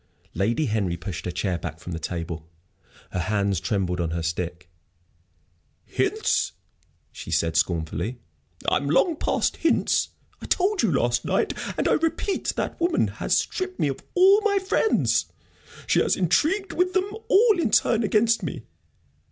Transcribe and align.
Lady 0.33 0.65
Henry 0.65 0.97
pushed 0.97 1.25
her 1.25 1.31
chair 1.31 1.59
back 1.59 1.77
from 1.79 1.91
the 1.91 1.99
table. 1.99 2.49
Her 3.11 3.19
hands 3.19 3.59
trembled 3.59 4.01
on 4.01 4.09
her 4.09 4.23
stick. 4.23 4.67
"Hints!" 5.85 6.53
she 7.11 7.29
said, 7.29 7.55
scornfully. 7.55 8.17
"I'm 8.67 8.89
long 8.89 9.15
past 9.15 9.57
hints. 9.57 10.09
I 10.41 10.47
told 10.47 10.81
you 10.81 10.91
last 10.91 11.23
night 11.23 11.53
and 11.77 11.87
I 11.87 11.93
repeat 11.93 12.53
that 12.55 12.81
woman 12.81 13.09
has 13.21 13.37
stripped 13.37 13.79
me 13.79 13.89
of 13.89 13.99
all 14.15 14.41
my 14.41 14.57
friends! 14.57 15.27
She 15.85 15.99
has 16.01 16.15
intrigued 16.17 16.73
with 16.73 16.93
them 16.93 17.05
all 17.27 17.59
in 17.59 17.69
turn 17.69 18.01
against 18.01 18.41
me. 18.41 18.63